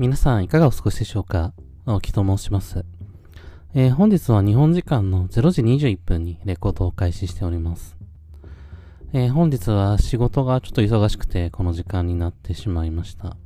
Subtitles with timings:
[0.00, 1.52] 皆さんいかがお過ごしでしょうか？
[1.84, 2.86] 青木と申します。
[3.74, 7.98] えー、本日は日本時間の0時21分にレコードを開始しております。
[9.12, 13.36] えー、本日は仕事がちょっと忙しくてこの時間になってしまいました。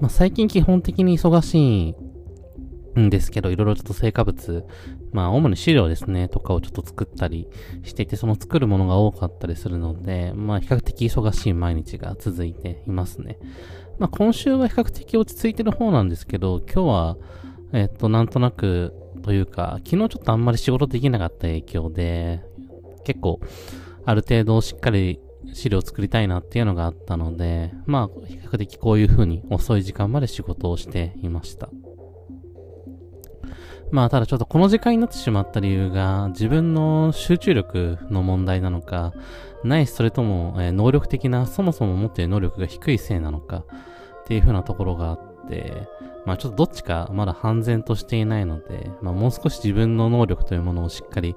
[0.00, 1.94] まあ、最近基本的に忙しい
[2.98, 4.66] んですけど、いろいろちょっと成果物、
[5.12, 7.46] まあ、主に資料ですね、とかをちょっと作ったり
[7.82, 13.38] していて、その作るものが多かったりするので、まあ、比較的忙しい毎日が続いていますね。
[14.00, 17.16] まあ、今週は比較的落ち着いてる方なんですけど、今日は、
[17.74, 22.42] えっと、なんとなく、というか、昨日ちょっとあんまり仕事できなかった影響で、
[23.04, 23.40] 結構、
[24.06, 25.20] ある程度しっかり
[25.52, 31.68] 資料を作りたいなっていうのがあったので、まあ、比較的こういう風に遅い時間まで仕事をしていました。
[33.90, 39.12] まあ、ただちょっとこの時間になってしまった理由が、自分の集中力の問題なのか、
[39.64, 43.64] ないしそれとも、えー、能力的な、そもそも持っている能力が低いせいなのか、
[44.22, 45.88] っていう風なところがあって、
[46.24, 51.34] まあちょっとどっちかまだ半然としていないので、まあもう少し自分の能力というものをしっかり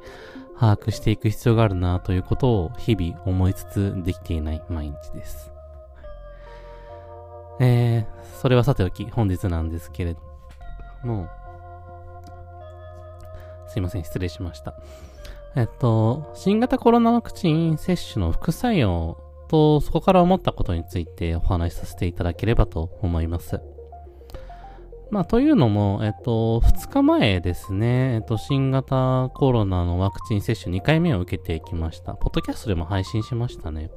[0.59, 5.51] 把握していく必要があるなということを日々思いつつできていない毎日です。
[7.59, 8.05] えー、
[8.41, 10.19] それはさておき本日なんですけれど
[11.03, 11.27] も、
[13.67, 14.75] すいません、失礼しました。
[15.55, 19.17] えっと、新型コロナワクチン接種の副作用
[19.49, 23.61] と、そこから思ったことについてお話しさせていただければと思います。
[25.11, 32.15] まあ、というのも、えっと、2日前ですね、えっと、新型コロナのワクチン接種2回目を受けてきました。
[32.15, 33.91] ポッドキャストでも配信しましたね。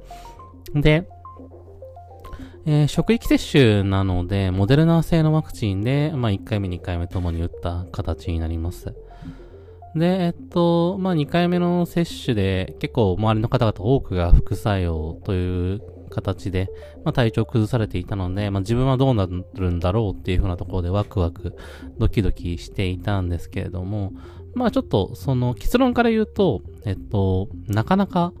[0.75, 1.07] で、
[2.67, 8.93] えー、職域接種なので、モデルナ製のワクチンで、まあ、1回目、2回目ともに打った形になります。
[9.97, 16.69] で、えっと、まあ、2回目の接種で結構周りの方々多くが副作用という形で、
[17.03, 21.55] まあ、体調崩されていたので、まあ、自分はどうなるんだろうっていう風なところでワクワク、
[21.97, 24.13] ドキドキしていたんですけれども、
[24.55, 28.33] まあちょっとその結論から言うと、えっと、なかなか、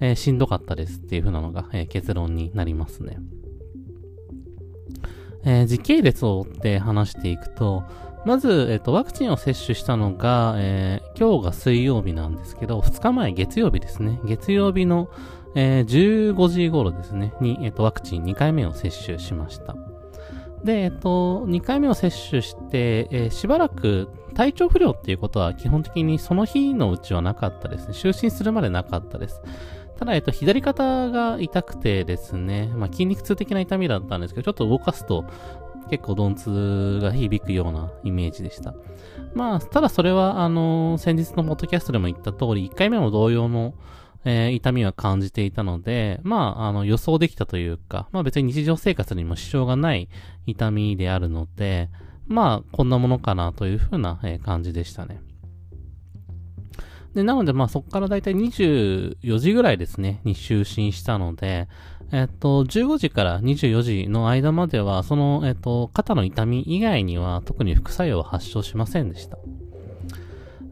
[0.00, 3.18] えー、しんどかったですっていう風なのが、えー、結論になりますね。
[5.46, 7.84] えー、時系列を追って話していくと、
[8.24, 14.18] まず、えっと、ワクチンを接種したのが、えー、今日が水曜日なんですけど、2日前月曜日ですね。
[14.24, 15.10] 月曜日の、
[15.54, 19.76] えー、15時頃ですね、に、えっと、ワクチン2回目を接種しました。
[20.64, 27.92] で、えっと、2回目を接種して、えー、しばらく体調不良っていうことは基本的にその日のうちはなかったですね。
[27.92, 29.42] 就寝するまでなかったです。
[29.98, 35.24] ただ、えっと、左肩が痛くてですね、まあ、筋肉痛的な痛みだったんですけど、ちょっと動かすと、
[35.90, 38.74] 結構鈍痛が響くようなイメージでした。
[39.34, 43.74] まあ、ただそれは、あの、先日のポッドキャストでも言った通り、1回目も同様の、
[44.24, 50.08] えー、痛みは感じていたので、まあ、あの、予想できたというか、まあ別に日常生活にも支障がない
[50.46, 51.90] 痛みであるので、
[52.26, 55.20] まあ、こんなものかなというふうな、えー、感じでしたね。
[57.14, 61.68] で、なので、まあそこからだいたい24時ぐらいですね、に就寝したので、
[62.12, 69.38] えっと、15時から24時の間までは、その、えっと、肩の痛み以外には特に副作用は発症しませんでした。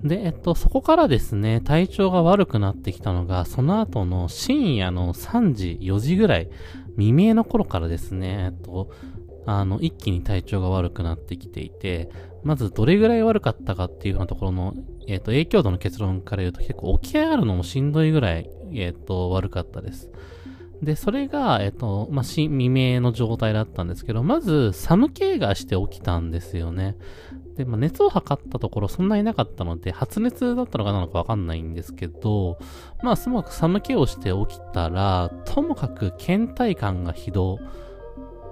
[0.04, 6.48] で、えっと、そこからですね、体調が悪くなってきたのが、その後の深夜の3時、4時ぐらい、
[6.96, 8.90] 未明の頃からですね、えっと、
[9.46, 12.10] あの、一気に体調が悪くなってきていて、
[12.42, 14.74] まずどれぐらい悪かったかっていうようなところの、
[15.06, 20.10] えっ、と、影響度の結論から言うと結構起き上がるのもしんどいぐらい、えっ、と、悪かったです。
[20.82, 26.96] で、それが、えっ、と、まあ、未明の状態だったんですけど、まず寒気がして起きたんですよね。
[27.56, 32.58] で、まあ、熱を測ったところそんなになかったので、発熱だったのかなのかわかんないんですけど、
[33.02, 37.58] まあ、すごく寒気をして起きたら、ともかく倦怠感がひど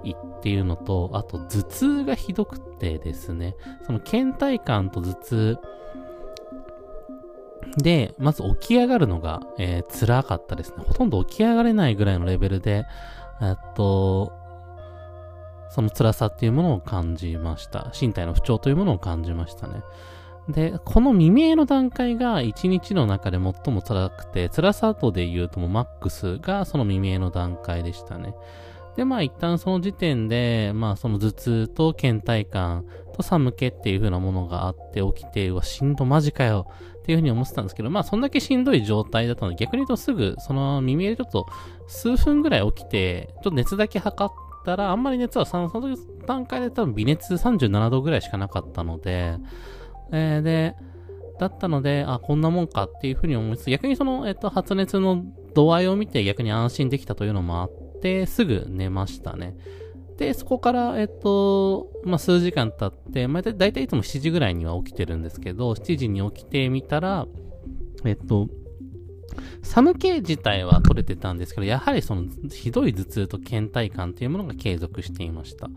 [0.09, 5.59] っていうのと、あと頭痛がひどくてですね、その倦怠感と頭痛、
[7.77, 10.83] で、まず起き上がるのが、えー、辛かったですね。
[10.85, 12.85] ほとんど起き上がれないぐらいのレベルで、
[13.41, 14.33] えっと、
[15.69, 17.91] その辛さっていうものを感じました。
[17.99, 19.83] 身体の不調というものを感じましたね。
[20.49, 28.35] で、この未明の段階が一日の中で最も辛くて、辛さとで言うともマックスがその未明の段階でしたね。
[28.95, 36.67] で、まあ一旦その時点で、まあその頭痛と倦怠感と寒気っていう風なものがあって起きて、うわ、しんどマジかよ
[36.99, 41.47] っていう風に思ってたんですけど、まあそんだけしんどい状態だったので、逆に言うとすぐ、その耳でちょっと
[41.87, 45.69] 数分ぐらい起きて、ちょっと熱だけ測ったら、あんまり熱はその
[46.27, 49.37] 段階で多分微熱37度ぐらいしかなかったので、
[50.11, 50.75] えー、で、
[51.39, 55.23] だったので、あ、こんなもんかっていう風に思いつつ、逆にその、えっと、発熱の
[55.55, 59.55] 度合いを見て逆に安心できたというのもあってて、すぐ寝ましたね。
[60.17, 67.25] で、そこから、えっと、まあ、数時間経って、まあ、だいたいいつも7時ぐらいには起きてるんですけど、7時に起きてみたら、
[68.05, 68.47] えっと、
[69.63, 75.69] 寒気自体は取れてたんですけど、やはりそのひどい頭痛と倦怠感というものが継続していました。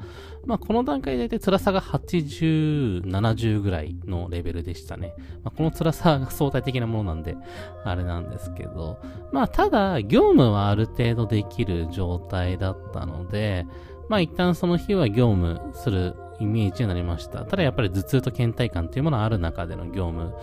[0.46, 5.14] まあこの段階で大体辛さが80、70ぐらいのレベルでしたね。
[5.42, 7.36] まあこの辛さが相対的なものなんで、
[7.84, 8.98] あれなんですけど、
[9.32, 13.66] まあただ業務はある程度できる状態だったので、
[14.08, 17.44] まあ一旦その日は業務するイメージになりました。
[17.44, 20.34] ただやっぱり頭痛と倦怠感というものがある中での業務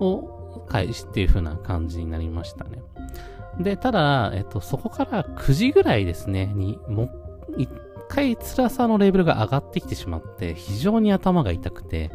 [0.00, 2.82] を開始っていう風な感じになりましたね。
[3.60, 7.10] で、ただ、えっと、そこから9時ぐらいですね、に、もう、
[7.58, 7.70] 一
[8.08, 12.10] 回辛さのレベルが上がってきてしまって、非常に頭が痛くて、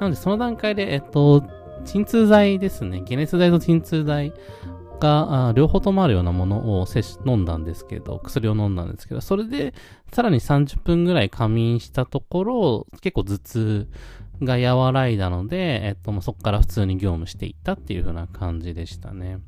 [0.00, 1.44] なのでその段階で、えっと、
[1.84, 4.32] 鎮痛剤ですね、解熱剤と鎮痛剤
[5.00, 9.74] が、両方ともあるようなものを摂飲んだんですけど、薬を飲んだんですけど、それで、
[10.12, 13.88] さらに30分ぐらい仮眠したところ、結構頭痛
[14.42, 19.38] が和らいだので、えっと、そこから普通に業務していったっていう風な感じでしたね。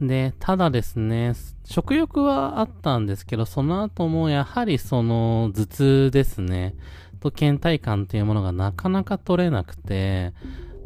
[0.00, 1.34] で、ただですね、
[1.64, 6.76] 食欲はあったんですけど、その後もやはりその頭痛ですね、
[7.20, 10.32] と倦怠感っていうものがなかなか取れなくて、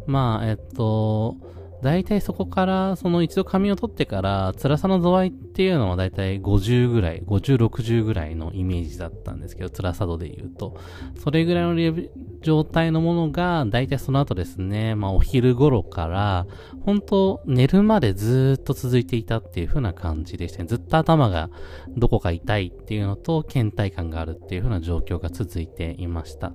[0.06, 1.36] まあ、えっと、
[1.82, 10.78] 大体そこから、その一度髪を取ってから、辛さの度合いっていうのは大体50ぐらい、50、60ぐらいのイメージだったんですけど、辛さ度で言うと。
[11.18, 12.02] それぐらいの
[12.40, 16.46] 状態のものが、大体その後ですね、まあお昼頃から、
[16.86, 20.66] 本当寝るまでずっと続いていたっていう風な感じでしたね。
[20.66, 21.50] ずっと頭が
[21.96, 26.52] どこか痛いっていうのと、倦怠感があるっていう風な状況が続いていました。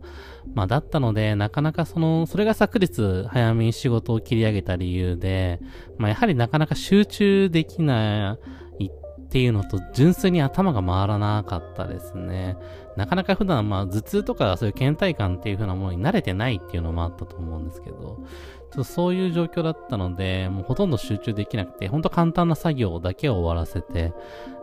[0.54, 5.60] まあだったので、なかなかその、それが昨日早めに仕事を切り上げた理由で、
[5.98, 8.38] まあやはりなかなか集中できな
[8.80, 12.58] いっていうのと、純粋に頭が回らなかったですね。
[12.96, 24.14] なかなか普段まあ頭痛とかそういう倦怠感っていう風なものに慣れてないっていうのもあったと思うんですけど、ちょっとそういう状況だったので、もうほとんど集中できなくて、ほんと簡単な作業だけを終わらせて、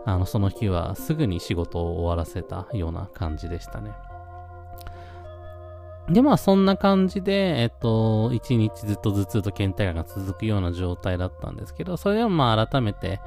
[0.05, 3.91] あの、その日はすぐに仕事を終わらせたような感じでしたね。
[6.09, 13.19] で、まあそんな感じで、えっと、一日ずっと頭痛と倦怠感が続くような状態だったんですけど、それでもまあ改めて、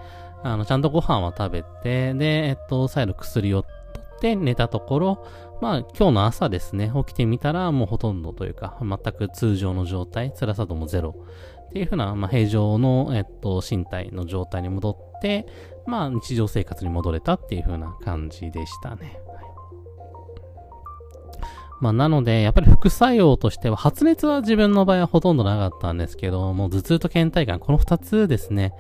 [0.45, 3.73] あの、ちゃんとご飯は食べて、で、えっと、再度薬を取
[4.17, 5.27] って寝たところ、
[5.61, 11.17] まあ今日の朝ですね、起きてみたらもうほとんどというか、全く通常の状態、辛さ度もゼロ
[11.71, 15.47] っていうふうな、まあ平常の、えっと、身体の状態に戻って、
[15.87, 19.21] まあ日常生活に戻れたっていうふうな感じでしたね。
[21.81, 28.73] まあ、なので、やっぱり副作用としては、発熱は自分の場合はほとんどなかったんですけど、もう頭痛と倦怠感、この二つですね、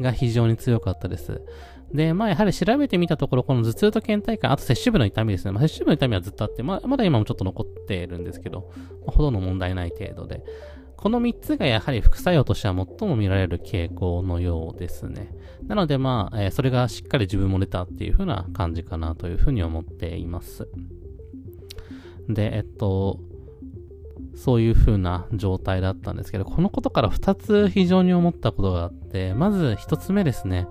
[0.00, 1.42] が非常に強かったです。
[1.92, 5.52] で、まあ、やはり調べてみたところ、この頭痛と倦怠感、あと接種部の痛みですね。
[5.52, 8.70] まあ、接種部の痛みはずっとあって、まあ、まだ今もちょっと残っているんですけど、
[9.06, 10.44] まあ、ほとんど問題ない程度で。
[10.96, 15.34] この3つがやはり副作用としては最も見られる傾向のようですね。
[15.66, 20.66] なのでまあ、えー、それがしっかり自分も出たっていう風な感じかなというふうに思っています。
[22.28, 23.20] で、えっと、
[24.34, 30.66] そういう風な状態だったんですけど、このことから2つ非常に思ったことがあって、まず1つ目ですね。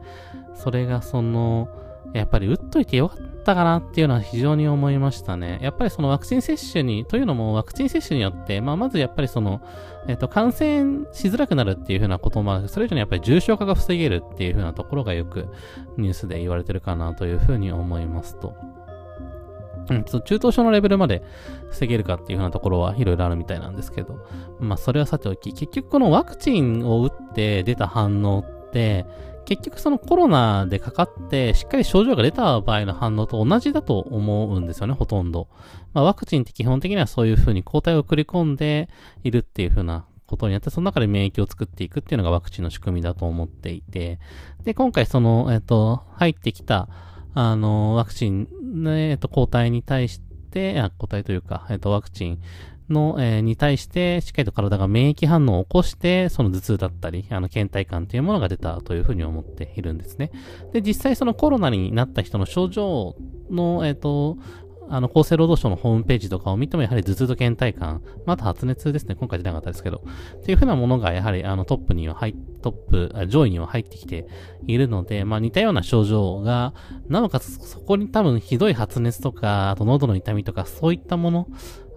[0.55, 1.69] それがその、
[2.13, 5.59] やっぱり打っといてよかったかなっていうのは非常に思いましたね。
[5.61, 9.61] やっぱりそのワクチン接種に、というのもワクチン接種によって、まあまずやっぱりその、
[10.07, 15.47] えっと、感染しづらくなるっていう風なこともあるそれ以上にやっぱり重症化が防げるっていう風なところがよく
[15.97, 18.53] ニュースで言われてるかなという風に思いますと。
[19.89, 21.23] うん、中等症のレベルまで
[21.69, 24.25] 防げるかっていうふうなところはいろいろあるみたいなんですけど、
[24.59, 29.05] まあそれはさておき、結局このワクチンを打って出た反応って、
[29.45, 35.47] 結局そのコロナでかかってしっかり症状が出た場合の反応と同じだと思うんですよね、ほとんど。
[35.93, 38.89] まあワクチンって基本的にはそういうふうに抗体を送り込んで
[39.23, 44.19] いるっていうふうなことによって、その中で免疫を作っていくっていうのがワクチンの仕組みだと思っていて、
[44.63, 46.87] で、今回その、えっ、と、入ってきた、
[47.33, 48.47] あの、ワクチン、
[48.83, 50.21] ね、えっと、抗体に対し
[50.51, 52.39] て、あ、抗体というか、えっと、ワクチン
[52.89, 60.31] の、えー、に対して、しっかりと体が免疫反応を起こして、その頭痛だったり、あの、倦怠感というものが出たというふうに思っているんですね。
[60.73, 63.15] で、実際そのコロナになった人の症状
[63.49, 64.37] の、えっ、と、
[64.95, 70.03] あの、厚生労働省のホームページとかを見ても、やはり頭痛と倦怠感、また発熱ですね、今回出なかったですけど、
[70.37, 74.27] っていうふうなものが、やはり、あの、トップには入、トップ、上位には入ってきて
[74.67, 76.75] いるので、まあ、似たような症状が、
[77.07, 81.47] なおかつ、そこに多分、ひどい発熱とか、あと、喉の痛みとか、そういったもの、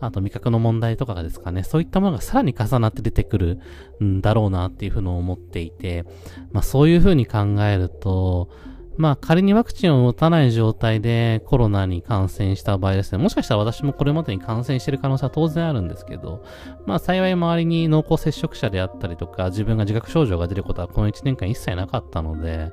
[0.00, 3.60] あと味覚の問題とかがですかね、そういったものがさらに重なって出てくる
[4.02, 6.04] んだろうなっていうふうに思っていて、
[6.52, 8.50] まあそういうふうに考えると、
[8.96, 16.44] まあ仮にワクチンを打たない状態でコロナに感染した場合ですね、もしかしたら私もこれまでに感染してる可能性は当然あるんですけど、
[16.86, 22.72] まあ幸い周りに濃厚接触者であったりとか、自分が自覚症状が出ることはこの1年間一切なかったので、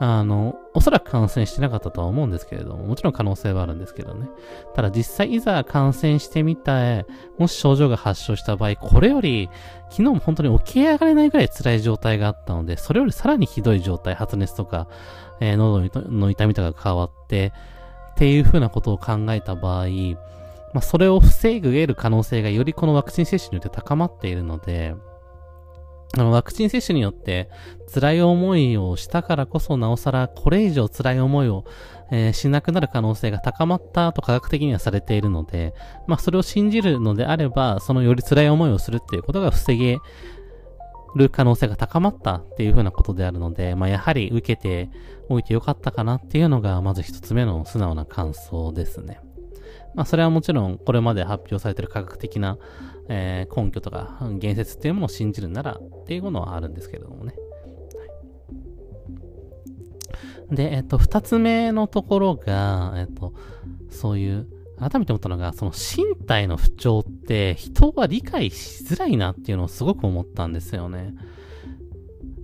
[0.00, 4.28] あの、おそらく感染してなかったとは思うんですけれども、もちろん可能性はあるんですけどね。
[4.74, 7.06] ただ実際いざ感染してみたい、
[7.36, 9.50] もし症状が発症した場合、これより、
[9.90, 14.86] 昨日も本当に起き上がれないぐらい辛い状態があったので、それよりさらにひどい状態、発熱とか、
[15.40, 15.80] えー、喉
[16.10, 17.52] の痛みとかが変わって、
[18.12, 19.86] っていう風なことを考えた場合、
[20.74, 24.94] まあ、それを防ぐ得る可能性がよりこのワクチン接種によって高まっているので、
[26.16, 27.50] あの、ワクチン接種によって
[27.92, 31.64] 辛い思いをしたからこそ、なおさらこれ以上辛い思いを、
[32.10, 35.74] えー、しなくなる可能性が高まったと科学的にはされているので、
[36.06, 39.98] まあ、それを信じるのであれば、そのより辛い思いをするっていうことが防げ
[41.18, 44.90] る可能性が高まったっていうふうなことであるので、まあ、やはり受けて
[45.28, 49.20] おいてよかったかなっていうのが、まず一つ目の素直な感想ですね。
[49.94, 52.58] まあ、それはもちろん、これまで発表されている科学的な、
[53.08, 57.34] えー、根拠とか言説っていうものを信じるならっていうものはあるんですけれどもね。
[60.50, 63.34] で、えっと、二つ目のところが、えっと、
[63.90, 64.46] そういう、
[64.78, 71.14] 改めて思ったのが、その身体の不調って人は理解しづらいなっていうのをすごく思ったんですよね。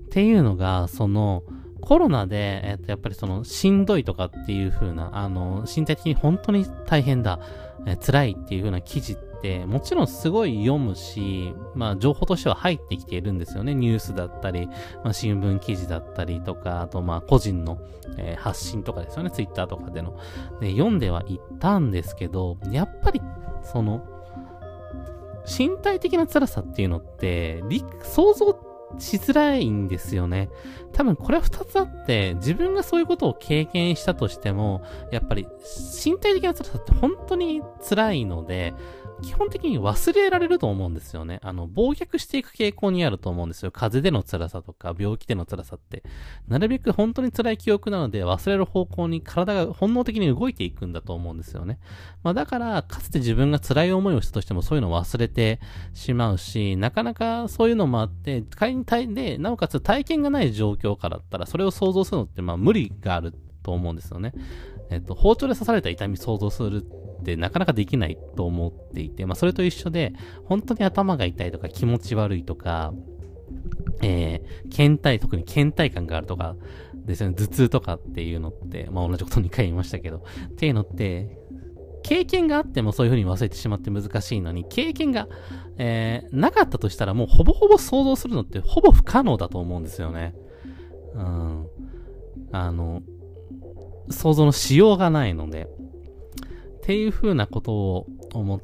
[0.07, 1.43] っていうのが、その、
[1.81, 7.41] コロナで、えっと、やっぱりその、しんどいとかっていう風な、あの、身体的に本当に大変だ、
[7.87, 9.34] え辛いっていう風な記事って、
[9.67, 13.75] もちろんすごい読むし、まあ、情報としては入ってきているんですよね。
[13.75, 14.67] ニュースだったり、
[15.03, 17.79] まあ、新聞記事だったりとか、あと、まあ、個人の、
[18.17, 19.31] えー、発信とかですよね。
[19.31, 20.19] ツイッターとかでの。
[20.61, 23.21] で、読んではいったんですけど、やっぱり、
[23.63, 24.03] その、
[25.47, 27.63] 身体的な辛さっていうのって、
[28.03, 28.55] 想像
[28.99, 30.49] しづらいんですよね。
[30.93, 35.47] 多分これは二つあって、自分がそういうことを経験したとしても、やっぱり
[36.05, 38.75] 身体的な辛さって本当に辛いので、
[39.23, 41.41] 基本的に忘れられると思うんですよね。
[41.43, 43.71] あの、暴虐していく傾向にあると思うんですよ。
[43.71, 46.03] 風邪での辛さとか、病気での辛さって。
[46.49, 51.79] なるべく本当に辛い記憶なので、忘れる方向に体が本能的に動いていくんだと思うんですよね。
[52.23, 55.61] まあだから、かつて自分が辛い思いをしたとしても、そういうのを忘れて
[55.93, 64.33] しまうし、なかなかそういうのもあって、仮に体で、なおかつ体験がない状況からだったら、それを想像するのって、まあ無理があると思うんですよね。
[64.91, 70.12] えっと、包丁で刺された痛み想像するってなかなかできないと思っていて、まあそれと一緒で、
[70.45, 72.93] 本当に頭が痛いとか気持ち悪いとか、
[74.03, 76.57] えー、倦怠、特に倦怠感があるとか
[76.95, 81.44] ですよね、頭痛とかっていうのって、まあ同じこと2回言いましたけど、っていうのって、
[82.05, 85.27] 経験があってもそういう風に忘れてしまって難しいのに、経験が、
[85.79, 90.35] えー、なかったとしたらもうほぼほぼ想像するのってほぼ不可能だと思うんですよね。
[91.15, 91.67] うん。
[92.53, 93.03] あの、
[94.11, 95.67] 想像のしようがないので。
[96.85, 98.61] っていう風なことを思っ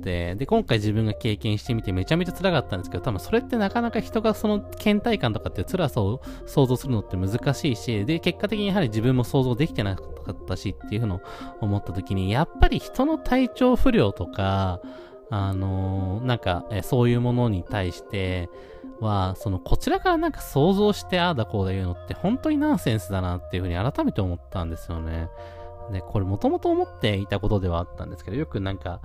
[0.00, 10.02] て、で、今回自分が経験してみてめちゃめちゃ辛かったんですけど、多分それってなかなか人がその倦怠感とかって辛さを想像するのって難しいし、で、結果的にやはり自分も想像できてなか
[10.32, 11.20] ったしっていうのを
[11.60, 14.80] 思った時に、やっぱり人の体調不良とか、
[15.30, 18.48] あのー、なんか、えそういうものに対して、
[19.00, 25.28] は、その、こちらからなんか想像して、ああだこうだ言うのって本当にナンセンスだなっていうふうに改めて思ったんですよね。
[25.90, 29.00] で、これもともと思っていたことではあったんですけど、よくなんか、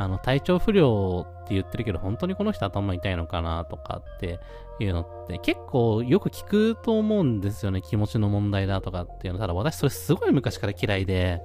[0.00, 4.40] あの、体調不良って言ってるけど、本当にこの人頭痛いのかなとかって
[4.78, 7.82] いうのって結構よく聞くと思うんですよね。
[7.82, 9.38] 気持ちの問題だとかっていうの。
[9.38, 11.42] ただ私それすごい昔から嫌いで、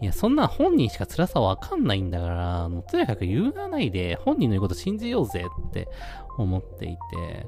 [0.00, 5.88] いや、そんな本人しか辛さわかんないんだから、もうとにかく言わないで本人の言うこと信じようぜって
[6.38, 7.46] 思っていて、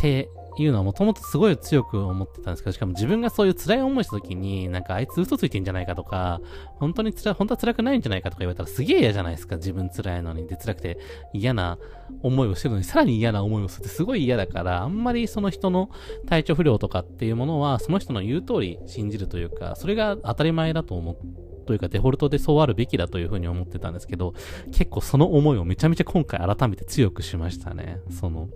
[0.00, 6.40] っていうのはもともとすごい強く思ってたんですけど、しかも自分がそういう辛い思いした時に、なんかあいつ嘘ついてんじゃないかとか、
[6.78, 9.56] 本当に辛い、本当は辛くないんじゃないかとか言われたらすげえ嫌じゃないですか。
[9.56, 10.46] 自分辛いのに。
[10.46, 10.98] で、辛くて
[11.34, 11.78] 嫌な
[12.22, 15.90] 思いをしてるのに、さらに嫌な思いをするってすごい嫌だから、あんまりその人の
[16.26, 24.34] 体調不良とかっていうものは、その人の言う通り信じるというか、それが当たり前だと思って、というかデフォルトでそうあるべきだというふうに思ってたんですけど、
[24.72, 28.00] 結構その思いをめちゃめちゃ今回改めて強くしましたね。
[28.10, 28.48] その、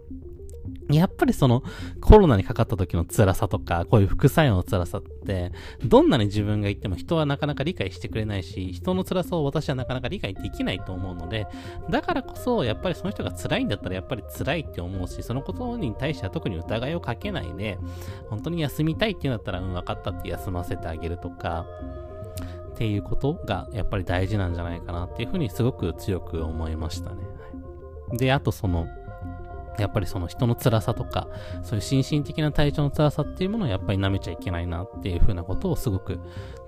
[0.91, 1.63] やっぱりその
[2.01, 5.53] コロナにかかった時の辛さとか、こういう副作用の辛さって、
[5.85, 11.47] どんなに自分が言っても人はなかなか理解してくれないし、人の辛さを私はなかなか理解できないと思うので、
[11.91, 17.79] だからこそ、やっぱりその人が辛いんだったらやっぱり辛いって思うし、そのことに対しては特に疑いをかけないで、
[18.29, 21.67] 本当に休みたいっていうんだったら、うん、分かったって休ませてあげるとか、
[22.75, 27.23] っていうことがやっぱり大事なんじゃないかなっていうふうにすごく強く思いましたね。
[28.13, 28.87] で、あとその、
[29.79, 31.29] やっぱりその人の辛さとか、
[31.63, 36.21] そういう心身的な体調の辛さっていうものをやっぱり舐めちゃいけないなっていうふうなことをすごく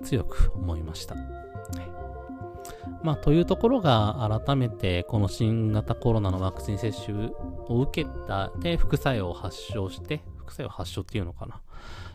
[0.03, 1.15] 強く思いました。
[1.15, 1.25] はい、
[3.03, 7.29] まあ、というところが改めてこの新型コロナのワクチン接種
[7.67, 11.61] を受けたで副作用を発症して、副作用発症っていうのかな？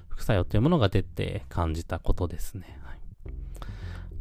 [0.08, 2.78] 副作用っていうものが出て感じたことですね。
[2.84, 2.98] はい、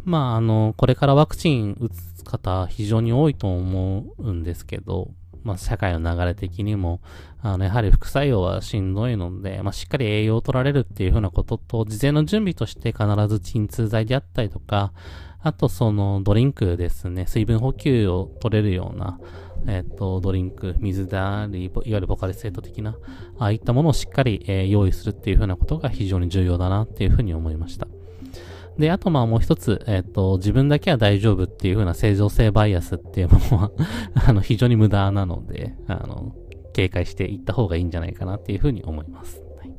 [0.06, 5.12] まあ、あの、これからワクチン打つ方非常に多いと思うんですけど、
[5.44, 7.02] まあ、社会の流れ的にも、
[7.42, 14.94] あの、やはり副作用はしんどいので、まあ、しっかり栄養を取られるっていうふうなことと、事前の準備として必ず鎮痛剤であったりとか、
[15.44, 19.20] あとそのドリンクですね、水分補給を取れるような、
[19.68, 22.96] えっ、と、ドリンク、水であり、いわゆるボカリセート的な、
[23.40, 27.88] ああいったものをしっかり、えー、用意するっていうふうなことが非常に重要だなっていうふうに思いました。
[28.82, 33.72] で、あとまあもう一つ、えっ、ー、と、自分だけは大丈夫っていう風な正常性バイアスっていうものは
[34.28, 36.36] あの、非常に無駄なので、あの、
[36.74, 39.42] 警戒していった方がいいんじゃないかなっていう風に思います。
[39.60, 39.74] はい、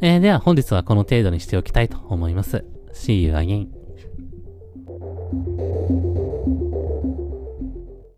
[0.00, 2.64] えー、では本日はこの程度にしておきたいと思います。
[2.92, 3.75] See you again.